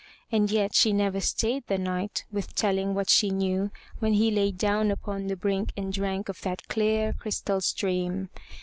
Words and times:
And 0.31 0.49
yet 0.49 0.73
she 0.73 0.93
never 0.93 1.19
stayed 1.21 1.67
the 1.67 1.77
Knight 1.77 2.25
with 2.31 2.55
telling 2.55 2.95
what 2.95 3.07
she 3.07 3.29
knew 3.29 3.69
when 3.99 4.13
he 4.13 4.31
lay 4.31 4.51
down 4.51 4.89
upon 4.89 5.27
the 5.27 5.35
brink 5.35 5.73
and 5.77 5.93
drank 5.93 6.27
of 6.27 6.41
that 6.41 6.67
clear, 6.67 7.13
crystal 7.13 7.61
stream. 7.61 8.31